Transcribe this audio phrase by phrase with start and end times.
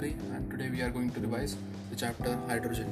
[0.00, 1.56] Chaudhary and today we are going to revise
[1.90, 2.88] the chapter hydrogen.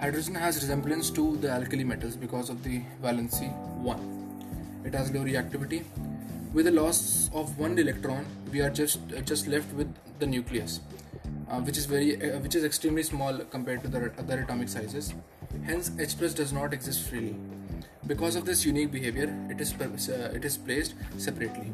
[0.00, 3.50] Hydrogen has resemblance to the alkali metals because of the valency
[3.82, 4.82] 1.
[4.84, 5.84] It has low reactivity.
[6.52, 10.80] With the loss of one electron, we are just uh, just left with the nucleus,
[11.50, 15.12] uh, which is very uh, which is extremely small compared to the other atomic sizes.
[15.64, 17.36] Hence, H plus does not exist freely.
[18.06, 21.70] Because of this unique behavior, it is uh, it is placed separately.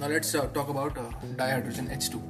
[0.00, 2.20] Now let's uh, talk about uh, dihydrogen H2,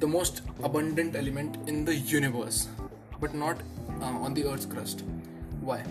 [0.00, 2.68] the most abundant element in the universe,
[3.20, 3.56] but not
[4.00, 5.04] uh, on the Earth's crust.
[5.60, 5.82] Why?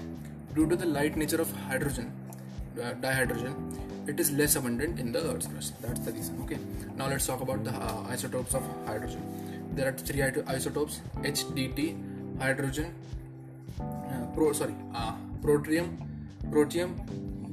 [0.55, 2.12] Due to the light nature of hydrogen,
[2.81, 3.55] uh, dihydrogen,
[4.07, 5.81] it is less abundant in the Earth's crust.
[5.81, 6.39] That's the reason.
[6.43, 6.59] Okay.
[6.95, 9.21] Now let's talk about the uh, isotopes of hydrogen.
[9.73, 12.93] There are three isotopes: HDT, hydrogen,
[13.79, 14.76] uh, pro sorry,
[15.41, 15.98] protium,
[16.49, 16.95] protium,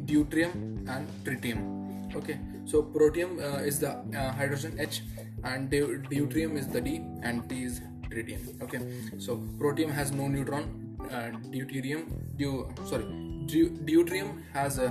[0.06, 1.80] deuterium, and tritium
[2.14, 5.02] okay so protium uh, is the uh, hydrogen h
[5.44, 8.80] and de- deuterium is the d and t is tritium okay.
[9.18, 12.02] So protium has no neutron uh, deuterium
[12.36, 13.04] dew, sorry
[13.46, 14.88] de- deuterium has a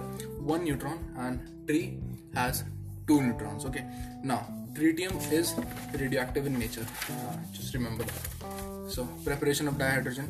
[0.53, 2.00] one neutron and tree
[2.33, 2.64] has
[3.08, 3.66] two neutrons.
[3.66, 3.86] Okay.
[4.23, 5.56] Now tritium is
[5.94, 6.86] radioactive in nature.
[7.09, 8.91] Uh, just remember that.
[8.91, 10.28] So preparation of dihydrogen.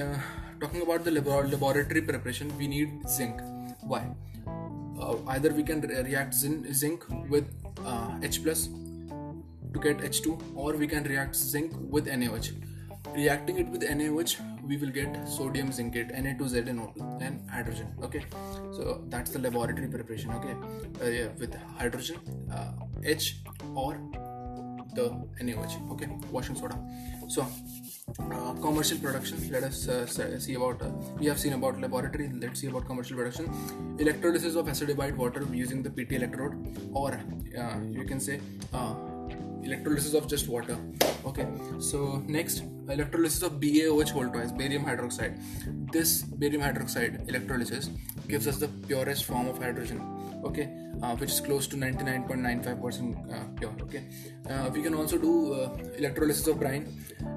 [0.00, 0.18] Uh,
[0.60, 3.40] talking about the laboratory preparation we need zinc.
[3.82, 4.04] Why?
[5.00, 7.48] Uh, either we can re- react zin- zinc with
[7.84, 8.68] uh, H plus
[9.72, 12.52] to get H2 or we can react zinc with NaOH.
[13.14, 17.88] Reacting it with NaOH, we will get sodium zincate Na2ZnO2 and hydrogen.
[18.02, 18.24] Okay,
[18.72, 20.30] so that's the laboratory preparation.
[20.32, 20.54] Okay,
[21.02, 22.18] uh, yeah, with hydrogen,
[22.52, 23.40] uh, H
[23.74, 23.98] or
[24.94, 25.10] the
[25.42, 25.90] NaOH.
[25.92, 26.78] Okay, washing soda.
[27.28, 27.46] So
[28.18, 30.06] uh, commercial production let us uh,
[30.38, 33.48] see about uh, we have seen about laboratory let's see about commercial production
[33.98, 36.54] electrolysis of acidified water using the pt electrode
[36.92, 38.40] or uh, you can say
[38.72, 38.94] uh,
[39.64, 40.76] electrolysis of just water.
[41.24, 41.46] Okay
[41.78, 45.38] so next electrolysis of BaOH whole twice barium hydroxide.
[45.92, 47.90] This barium hydroxide electrolysis
[48.28, 50.00] gives us the purest form of hydrogen
[50.44, 50.68] okay
[51.02, 54.02] uh, which is close to 99.95% uh, pure okay.
[54.48, 56.86] Uh, we can also do uh, electrolysis of brine.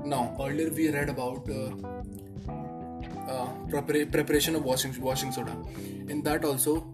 [0.05, 1.71] Now earlier we read about uh,
[3.29, 3.47] uh,
[4.11, 5.55] preparation of washing washing soda.
[6.09, 6.87] In that also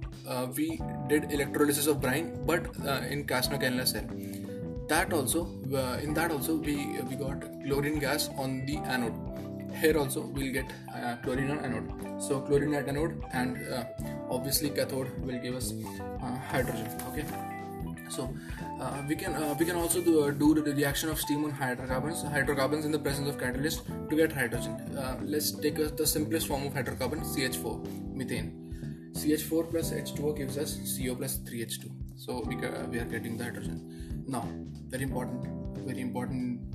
[0.55, 2.65] we did electrolysis of brine but
[3.09, 4.05] in Castner-Kellner cell
[4.89, 5.47] that also
[6.03, 6.75] in that also we
[7.09, 9.17] we got chlorine gas on the anode.
[9.81, 12.21] Here also we'll get uh, chlorine on anode.
[12.21, 13.83] So chlorine at anode and uh,
[14.29, 15.73] obviously cathode will give us
[16.23, 17.25] uh, hydrogen okay?
[18.09, 18.33] So
[18.81, 22.23] uh, we can uh, we can also do, do, the reaction of steam on hydrocarbons
[22.23, 24.75] hydrocarbons in the presence of catalyst to get hydrogen.
[25.23, 28.49] Let's take the simplest form of hydrocarbon ch4 methane.
[29.13, 34.08] Ch4 plus h2o gives us co plus 3h2 so we, we are getting the hydrogen
[34.37, 34.45] now
[34.95, 35.47] very important
[35.85, 36.69] very important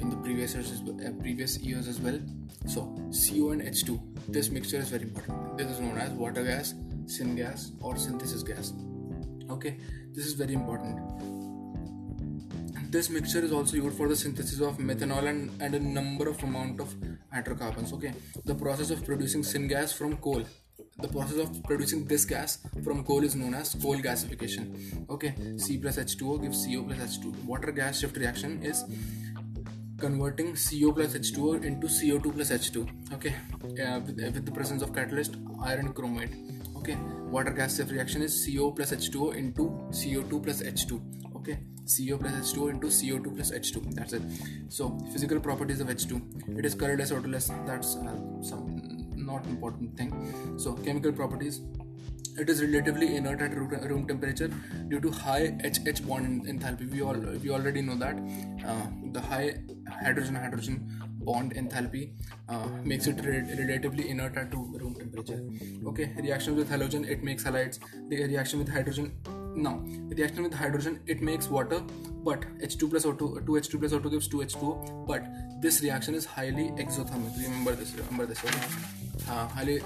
[0.00, 2.18] in the previous years, uh, previous years as well.
[2.66, 4.00] So CO and H2.
[4.28, 5.58] This mixture is very important.
[5.58, 6.74] This is known as water gas,
[7.06, 8.72] syngas, or synthesis gas.
[9.50, 9.78] Okay,
[10.12, 10.98] this is very important.
[12.90, 16.42] This mixture is also used for the synthesis of methanol and, and a number of
[16.42, 16.94] amount of
[17.32, 17.92] hydrocarbons.
[17.92, 18.12] Okay,
[18.44, 20.44] the process of producing syngas from coal
[20.98, 25.08] the process of producing this gas from coal is known as coal gasification.
[25.10, 28.84] Okay c plus h2o gives co plus h2 water gas shift reaction is
[29.98, 33.34] converting CO plus H2O into CO2 plus H2 okay
[33.82, 36.34] uh, with, uh, with the presence of catalyst iron chromate.
[36.76, 36.96] Okay
[37.30, 41.00] water gas shift reaction is CO plus H2O into CO2 plus H2
[41.36, 44.22] okay CO plus H2 into CO2 plus H2 that's it.
[44.68, 48.75] So physical properties of H2 it is colorless odorless that's uh, some
[49.32, 50.14] not important thing
[50.56, 51.60] so chemical properties
[52.38, 54.48] it is relatively inert at room temperature
[54.88, 56.90] due to high HH bond enthalpy.
[56.90, 58.18] We all we already know that
[58.66, 59.56] uh, the high
[59.88, 60.76] hydrogen hydrogen
[61.20, 62.10] bond enthalpy
[62.48, 65.40] uh, makes it re- relatively inert at room temperature.
[65.86, 67.78] Okay, reaction with halogen it makes halides.
[68.10, 69.12] The reaction with hydrogen
[69.56, 71.80] now reaction with hydrogen it makes water,
[72.22, 75.06] but H2 plus O2 2H2 plus O2 gives 2H2O.
[75.06, 75.24] But
[75.62, 77.42] this reaction is highly exothermic.
[77.42, 77.94] Remember this.
[77.94, 78.44] Remember this.
[78.44, 79.05] Okay?
[79.28, 79.80] Uh, highly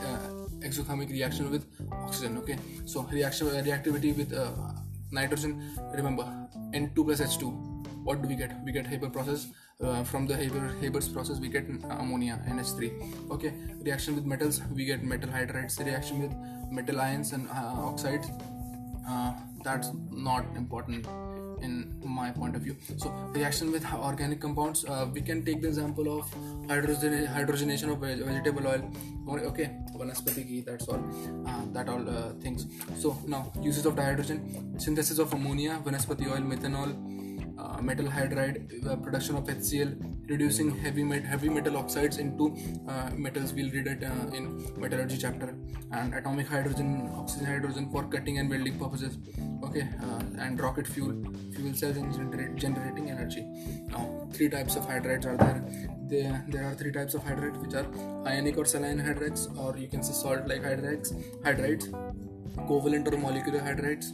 [0.60, 2.58] exothermic reaction with oxygen okay?
[2.84, 4.50] So reaction reactivity with uh,
[5.10, 6.25] nitrogen remember
[6.75, 8.52] n2 plus h2 what do we get?
[8.64, 9.48] We get haber process
[9.82, 11.66] uh, from the haber haber's process we get
[11.98, 13.52] ammonia nh3 okay?
[13.82, 15.78] Reaction with metals we get metal hydrides.
[15.84, 16.32] Reaction with
[16.70, 18.28] metal ions and uh, oxides
[19.62, 21.06] that's not important
[21.62, 22.76] in my point of view.
[22.96, 26.34] So reaction with organic compounds uh, we can take the example of
[26.68, 28.82] hydrogen hydrogenation of vegetable oil.
[29.52, 29.70] Okay
[30.00, 31.02] vanaspati ghee that's all.
[31.46, 32.66] Uh, that all uh, things.
[32.98, 36.92] So now uses of dihydrogen synthesis of ammonia vanaspati oil methanol
[37.60, 39.90] uh, metal hydride, production of HCl,
[40.28, 42.56] reducing heavy met- heavy metal oxides into
[42.88, 43.52] uh, metals.
[43.52, 44.44] We'll read it uh, in
[44.76, 45.54] metallurgy chapter.
[45.92, 49.18] And atomic hydrogen, oxygen hydrogen for cutting and welding purposes.
[49.64, 51.12] Okay, uh, and rocket fuel,
[51.54, 53.44] fuel cells and gener- generating energy.
[53.88, 55.64] Now, three types of hydrides are there.
[56.08, 57.86] There, there are three types of hydrides, which are
[58.26, 61.12] ionic or saline hydrides, or you can say salt-like hydrides.
[61.44, 61.90] Hydrides,
[62.70, 64.10] covalent or molecular hydrides,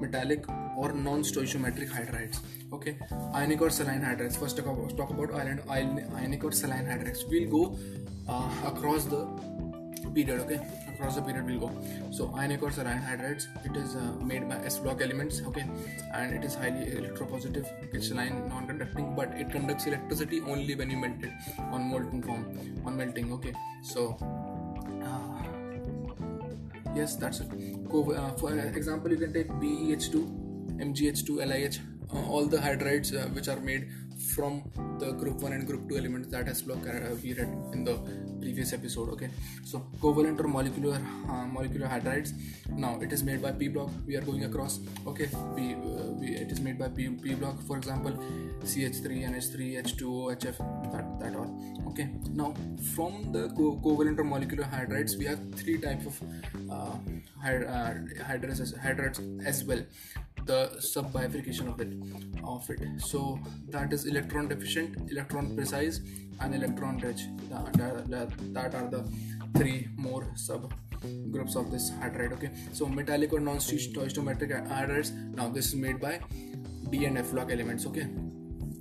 [0.00, 0.46] metallic
[0.78, 2.40] or non-stoichiometric hydrides.
[2.72, 2.96] Okay,
[3.34, 4.38] ionic or saline hydrides.
[4.38, 7.22] First, talk about, talk about ion, ion, ionic or saline hydrides.
[7.28, 7.78] We'll go
[8.28, 9.22] uh, across the
[10.14, 10.40] period.
[10.40, 10.60] Okay,
[10.94, 11.70] across the period we'll go.
[12.12, 13.46] So, ionic or saline hydrides.
[13.64, 15.40] It is uh, made by S block elements.
[15.50, 15.64] Okay,
[16.14, 21.22] and it is highly electropositive, crystalline, non-conducting, but it conducts electricity only when you melt
[21.22, 21.32] it
[21.72, 22.46] on molten form,
[22.84, 23.32] on melting.
[23.32, 24.16] Okay, so.
[25.02, 25.44] Uh,
[26.94, 27.48] yes that's it
[27.94, 30.47] uh, for example you can take BeH2
[30.78, 31.78] MgH2 LiH
[32.14, 33.88] uh, all the hydrides uh, which are made
[34.34, 34.62] from
[34.98, 37.96] the group 1 and group 2 elements that has block uh, we read in the
[38.40, 39.30] previous episode okay?
[39.64, 42.32] So covalent or molecular uh, molecular hydrides.
[42.68, 43.90] Now it is made by p block.
[44.06, 45.28] We are going across okay?
[45.34, 48.12] Uh, we, it is made by p, p block for example
[48.64, 50.58] ch3 nh3 h2o hf
[50.92, 51.50] that that all
[51.88, 52.08] okay?
[52.32, 52.54] Now
[52.94, 56.22] from the co- covalent or molecular hydrides we have three types of
[56.70, 56.96] uh,
[57.44, 59.82] hydrides, hydrides as well
[60.50, 61.92] the sub bifurcation of it
[62.44, 62.80] of it.
[63.10, 66.00] So that is electron deficient electron precise
[66.40, 67.22] and electron rich.
[67.50, 69.02] That, are the
[69.56, 70.72] three more sub
[71.30, 72.50] groups of this hydride okay?
[72.72, 76.20] So metallic or non-stoichiometric hydrides now this is made by
[76.90, 78.08] d and f block elements okay?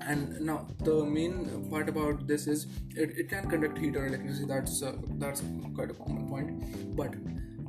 [0.10, 4.46] And now the main part about this is it, it can conduct heat or electricity.
[4.48, 4.94] That's uh,
[5.24, 5.44] that's
[5.76, 6.96] quite a common point.
[6.96, 7.16] But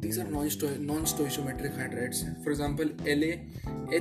[0.00, 2.88] these are non-sto- non-stoichiometric hydrides for example
[3.20, 3.32] la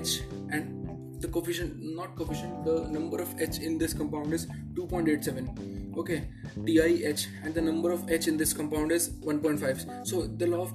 [0.02, 5.98] h and the coefficient not coefficient the number of h in this compound is 2.87
[6.02, 6.20] okay
[6.66, 10.74] TiH and the number of H in this compound is 1.5 so the law of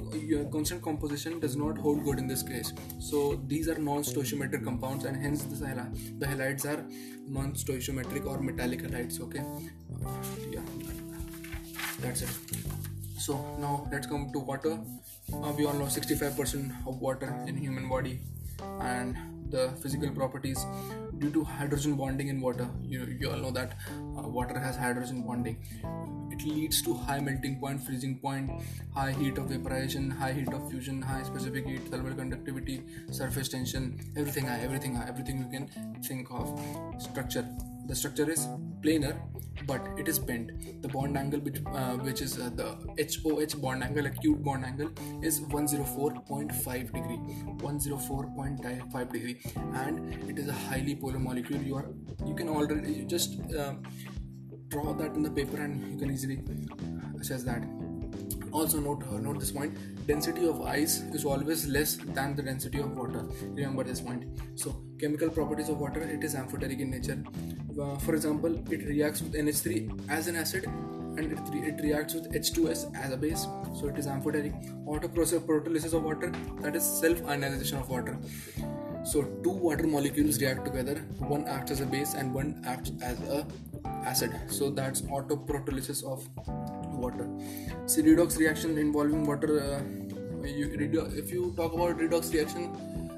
[0.50, 2.72] constant composition does not hold good in this case.
[2.98, 6.84] So these are non-stoichiometric compounds and hence the, hal- the halides are
[7.28, 9.42] non-stoichiometric or metallic halides okay?
[10.50, 10.60] Yeah
[12.00, 12.71] that's it
[13.22, 14.78] so now let's come to water.
[15.32, 18.20] Uh, we all know 65% of water in human body
[18.80, 19.16] and
[19.50, 20.64] the physical properties
[21.18, 22.68] due to hydrogen bonding in water.
[22.82, 23.76] You, you all know that
[24.18, 25.56] uh, water has hydrogen bonding.
[26.32, 28.50] It leads to high melting point freezing point
[28.94, 34.00] high heat of vaporization high heat of fusion high specific heat thermal conductivity surface tension
[34.16, 35.68] everything high everything high everything you can
[36.02, 36.58] think of
[36.98, 37.46] structure
[37.86, 38.46] the structure is
[38.82, 39.16] planar
[39.66, 40.82] but it is bent.
[40.82, 44.90] The bond angle which, uh, which is uh, the HOH bond angle acute bond angle
[45.22, 47.20] is 104.5 degree.
[47.58, 49.40] 104.5 degree.
[49.74, 51.60] And it is a highly polar molecule.
[51.60, 51.88] You are
[52.26, 53.74] you can already you just uh,
[54.68, 56.40] draw that in the paper and you can easily
[57.20, 57.62] assess that
[58.52, 59.76] also note uh, note this point.
[60.06, 63.24] Density of ice is always less than the density of water.
[63.42, 64.24] Remember this point.
[64.54, 67.22] So chemical properties of water it is amphoteric in nature.
[67.80, 72.14] Uh, for example it reacts with nh3 as an acid and it, re- it reacts
[72.14, 73.46] with h2s as a base.
[73.78, 74.52] So it is amphoteric.
[74.86, 78.18] Autoprotolysis of water that is self ionization of water.
[79.04, 80.96] So two water molecules react together.
[81.18, 83.46] One acts as a base and one acts as a
[84.04, 84.32] acid.
[84.48, 86.28] So that's autoprotolysis of
[87.04, 87.28] water.
[87.86, 89.82] See redox reaction involving water uh,
[90.46, 92.72] you, if you talk about redox reaction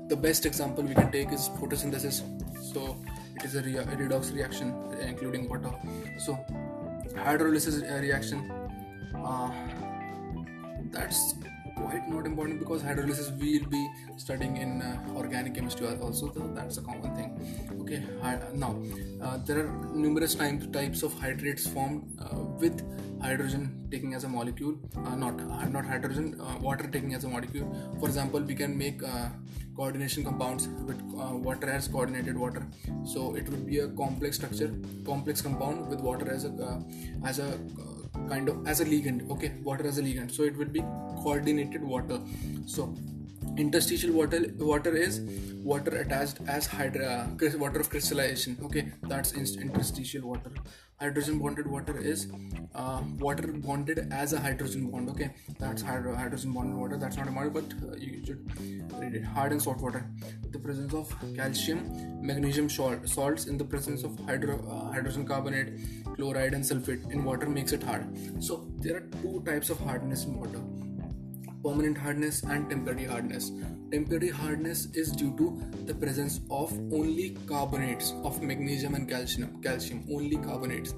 [0.08, 2.22] the best example we can take is photosynthesis.
[2.72, 2.96] So
[3.36, 5.72] it is a, rea- a redox reaction including water.
[6.18, 6.38] So
[7.14, 8.50] hydrolysis uh, reaction
[9.14, 9.50] uh,
[10.90, 11.34] that's
[11.76, 16.50] quite not important because hydrolysis we will be studying in uh, organic chemistry also so
[16.54, 17.31] that's a common thing.
[17.81, 18.02] Okay
[18.54, 18.76] now
[19.23, 22.83] uh, there are numerous types types of hydrates formed uh, with
[23.21, 27.28] hydrogen taking as a molecule uh, not uh, not hydrogen uh, water taking as a
[27.28, 27.69] molecule.
[28.00, 29.00] For example we can make
[29.76, 31.00] coordination compounds with
[31.47, 32.64] water as coordinated water.
[33.04, 34.73] So it would be a complex structure
[35.04, 36.85] complex compound with water as a
[37.25, 37.59] as a
[38.28, 40.30] kind of as a ligand okay water as a ligand.
[40.30, 40.80] So it would be
[41.23, 42.21] coordinated water.
[42.66, 42.94] So
[43.56, 45.21] interstitial water water is
[45.62, 47.28] water attached as hydra
[47.59, 48.92] water of crystallization okay?
[49.02, 50.50] That's interstitial water.
[51.00, 52.28] Hydrogen bonded water is
[52.75, 55.30] uh, water bonded as a hydrogen bond okay?
[55.59, 56.97] That's hydro- hydrogen bonded water.
[56.97, 58.42] That's not a model but uh, you should
[58.99, 59.25] read it.
[59.25, 60.06] Hard and salt water.
[60.50, 61.80] The presence of calcium
[62.25, 65.80] magnesium salt, salts in the presence of hydro, uh, hydrogen carbonate
[66.16, 68.06] chloride and sulfate in water makes it hard.
[68.42, 70.61] So there are two types of hardness in water
[71.64, 73.50] permanent hardness and temporary hardness.
[73.90, 80.04] Temporary hardness is due to the presence of only carbonates of magnesium and calcium calcium
[80.12, 80.92] only carbonates.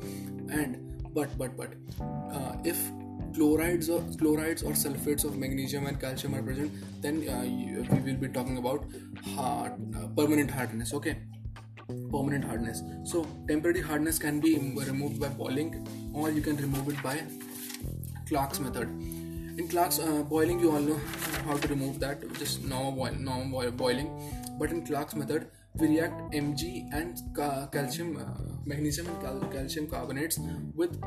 [0.51, 0.83] And
[1.15, 2.79] but but but uh, if
[3.35, 7.43] chlorides or chlorides or sulfates of magnesium and calcium are present then uh,
[7.95, 8.85] we will be talking about
[9.35, 11.19] hard, uh, permanent hardness okay
[11.89, 12.83] permanent hardness.
[13.05, 17.23] So temporary hardness can be removed by boiling or you can remove it by
[18.29, 18.89] Clark's method.
[18.89, 21.01] In Clark's uh, boiling you all know
[21.45, 24.11] how to remove that just normal, boil, normal boiling.
[24.59, 29.87] But in Clark's method we react Mg and ca- calcium uh, magnesium and cal- calcium
[29.89, 30.39] carbonates
[30.75, 31.01] with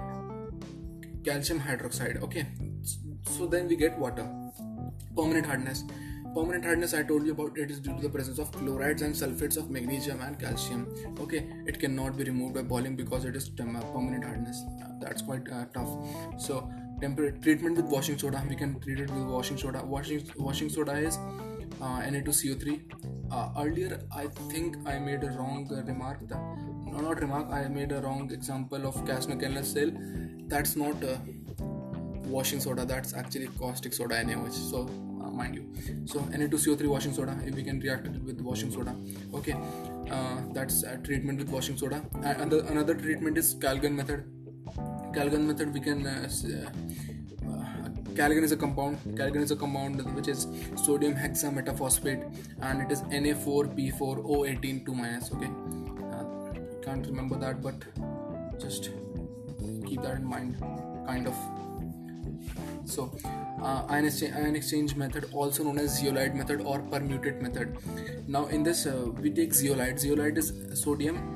[1.25, 2.47] calcium hydroxide okay?
[3.37, 4.27] So then we get water.
[5.15, 5.83] Permanent hardness
[6.35, 9.15] permanent hardness i told you about it is due to the presence of chlorides and
[9.15, 10.87] sulfates of magnesium and calcium.
[11.19, 14.63] Okay it cannot be removed by boiling because it is permanent hardness.
[14.83, 15.89] Uh, that's quite uh, tough.
[16.37, 16.69] So
[17.01, 19.83] temporary treatment with washing soda we can treat it with washing soda.
[19.83, 21.17] Washing washing soda is
[21.81, 22.79] uh, na2co3
[23.31, 26.27] uh, earlier i think i made a wrong remark.
[26.27, 26.41] That,
[26.91, 29.91] no not remark i made a wrong example of Castner cell.
[30.47, 31.17] That's not uh,
[32.29, 34.81] washing soda that's actually caustic soda NaOH so
[35.23, 35.65] uh, mind you
[36.05, 38.95] so Na2CO3 washing soda if we can react it with washing soda
[39.33, 39.55] okay
[40.11, 44.23] uh, that's a treatment with washing soda and another treatment is Calgon method
[45.17, 46.69] Calgon method we can uh, uh,
[48.19, 48.97] Calgon is a compound.
[49.17, 50.45] Calgon is a compound which is
[50.75, 52.23] sodium hexametaphosphate
[52.61, 55.31] and it is Na4P4O18 2 minus.
[55.31, 55.49] Okay,
[56.11, 56.25] uh,
[56.83, 57.75] can't remember that, but
[58.59, 58.89] just
[59.87, 60.57] keep that in mind
[61.07, 61.35] kind of
[62.89, 63.11] so
[63.61, 67.77] uh, ion, exchange, ion, exchange, method also known as zeolite method or permutit method.
[68.27, 69.99] Now in this uh, we take zeolite.
[69.99, 71.35] Zeolite is sodium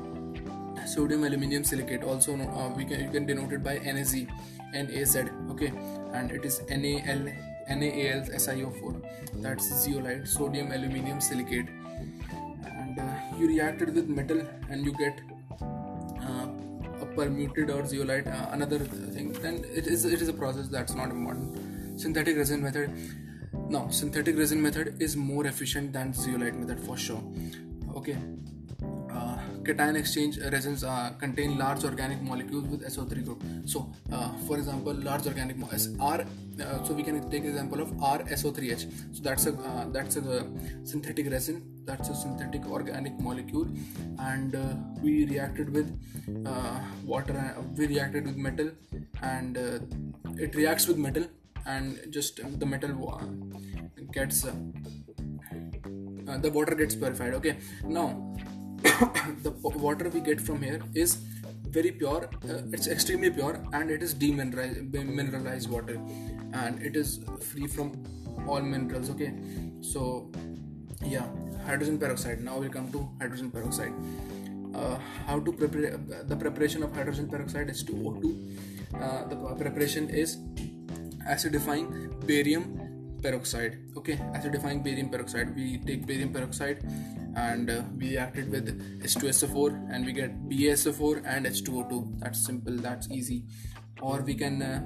[0.86, 4.26] sodium aluminium silicate also uh, we can you can denote it by NAZ
[4.74, 5.16] NAZ
[5.52, 5.72] okay?
[6.14, 7.28] And it is NaL
[7.70, 9.02] NaAlSiO4
[9.42, 11.68] that's zeolite sodium aluminium silicate.
[12.66, 15.22] And uh, you react it with metal and you get
[17.16, 19.34] permutit or zeolite uh, another thing.
[19.34, 22.00] Then it is it is a process that's not important.
[22.00, 22.92] Synthetic resin method
[23.70, 27.24] now synthetic resin method is more efficient than zeolite method for sure.
[27.96, 28.18] Okay
[29.66, 33.44] cation exchange resins uh, contain large organic molecules with SO3 group.
[33.66, 36.26] So, uh, for example, large organic mo- R.
[36.62, 39.16] Uh, so we can take example of RSO3H.
[39.16, 40.48] So that's a uh, that's a
[40.84, 41.64] synthetic resin.
[41.86, 43.68] That's a synthetic organic molecule,
[44.20, 45.90] and uh, we reacted with
[47.06, 47.56] water.
[47.76, 48.72] we reacted with metal,
[49.22, 49.58] and
[50.38, 51.26] it reacts with metal,
[51.66, 52.92] and just the metal
[54.12, 54.46] gets.
[56.44, 58.06] the water gets purified okay now
[59.44, 59.52] the
[59.88, 61.18] water we get from here is
[61.78, 66.00] very pure uh, it's extremely pure and it is demineralized water.
[66.54, 68.04] And it is free from
[68.48, 69.34] all minerals okay?
[69.82, 70.32] So
[71.04, 71.26] yeah
[71.66, 72.44] hydrogen peroxide.
[72.44, 73.94] Now we come to hydrogen peroxide.
[74.76, 74.98] Uh,
[75.28, 75.98] how to prepare
[76.28, 78.24] the preparation of hydrogen peroxide is 2O2
[79.00, 80.38] uh, the preparation is
[81.30, 81.88] acidifying
[82.26, 82.64] barium
[83.22, 84.18] peroxide okay?
[84.36, 85.56] Acidifying barium peroxide.
[85.56, 86.84] We take barium peroxide
[87.36, 93.10] and uh, we reacted with H2SO4 and we get BaSO4 and H2O2 that's simple that's
[93.10, 93.46] easy.
[94.02, 94.82] Or we can uh,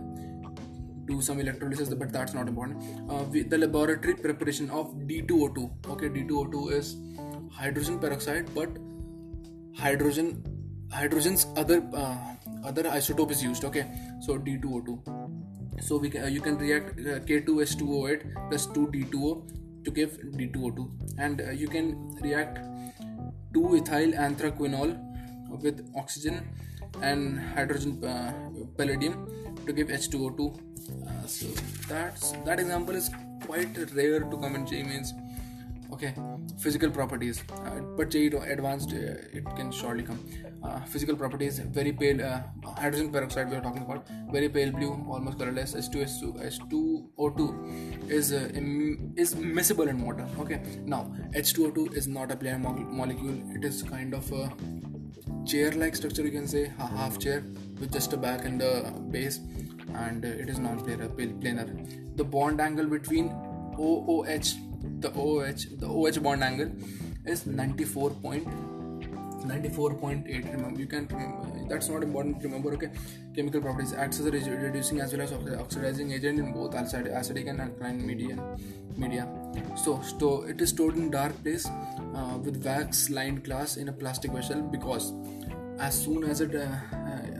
[1.06, 2.84] do some electrolysis but that's not important.
[3.10, 6.96] Uh, we, the laboratory preparation of D2O2 okay D2O2 is
[7.52, 8.70] hydrogen peroxide but
[9.76, 10.44] hydrogen
[10.92, 12.18] hydrogen's other uh,
[12.66, 13.66] other isotope is used.
[13.66, 13.86] Okay
[14.22, 15.28] so D2O2
[15.82, 21.42] so we can, uh, you can react uh, K2H2O8 plus 2D2O to give D2O2 and
[21.42, 21.88] uh, you can
[22.22, 22.60] react
[23.54, 24.96] 2-ethyl anthraquinol
[25.66, 26.42] with oxygen
[27.02, 28.34] and hydrogen uh,
[28.78, 29.16] palladium
[29.66, 30.68] to give H2O2
[31.08, 31.48] uh, so
[31.88, 33.10] that's that example is
[33.46, 35.14] quite rare to come in JEE Mains.
[35.94, 36.14] Okay
[36.60, 37.44] physical properties.
[37.52, 40.20] Uh, but JEE advanced uh, it can surely come
[40.64, 42.42] uh, physical properties very pale uh,
[42.80, 44.08] hydrogen peroxide we are talking about.
[44.32, 45.74] Very pale blue almost colorless.
[45.74, 48.50] H2SO, H2O2 is uh,
[49.16, 50.62] is miscible in water okay?
[50.86, 53.40] Now H2O2 is not a planar mo- molecule.
[53.56, 54.52] It is kind of a
[55.46, 57.44] chair like structure you can say a half chair
[57.80, 59.40] with just a back and a base
[59.96, 61.10] and uh, it is non-planar
[61.42, 62.18] planar.
[62.18, 63.30] The bond angle between
[63.80, 64.56] OOH
[65.00, 66.72] the OH the OH bond angle
[67.26, 68.48] is 94 point
[69.46, 71.08] 94.8 remember you can
[71.70, 72.90] that's not important remember okay?
[73.36, 77.62] Chemical properties acts as a reducing as well as oxidizing agent in both acidic and
[77.62, 78.38] alkaline media
[78.98, 79.28] media.
[79.76, 83.94] So, so it is stored in dark place uh, with wax lined glass in a
[83.94, 85.14] plastic vessel because
[85.80, 86.68] as soon as it uh,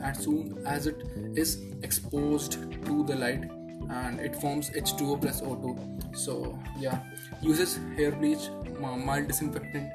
[0.04, 1.04] as soon as it
[1.36, 2.54] is exposed
[2.86, 3.50] to the light
[3.90, 6.16] and it forms H2O plus O2.
[6.16, 7.00] So yeah,
[7.42, 8.50] uses hair bleach,
[8.80, 9.92] mild disinfectant,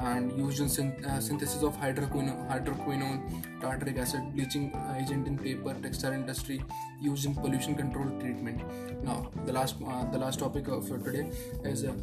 [0.00, 6.12] and used in uh, synthesis of hydroquinone, hydroquinone, tartaric acid, bleaching agent in paper, textile
[6.12, 6.62] industry,
[7.00, 8.60] used in pollution control treatment.
[9.02, 11.30] Now the last uh, the last topic for today
[11.64, 11.94] is uh,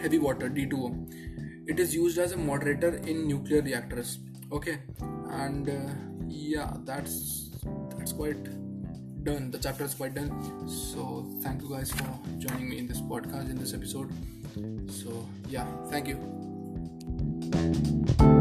[0.00, 1.68] heavy water D2O.
[1.68, 4.18] It is used as a moderator in nuclear reactors.
[4.52, 4.78] Okay,
[5.30, 5.68] and
[6.28, 7.50] yeah, that's
[7.96, 8.44] that's quite
[9.24, 9.50] done.
[9.50, 10.68] The chapter is quite done.
[10.68, 14.12] So thank you guys for joining me in this podcast in this episode.
[14.90, 16.53] So yeah, thank you.
[17.52, 18.33] Música